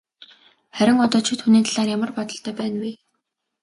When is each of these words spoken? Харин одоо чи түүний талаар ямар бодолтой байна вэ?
Харин 0.77 1.03
одоо 1.05 1.19
чи 1.27 1.33
түүний 1.41 1.63
талаар 1.67 1.89
ямар 1.97 2.11
бодолтой 2.19 2.53
байна 2.61 2.77
вэ? 2.83 2.91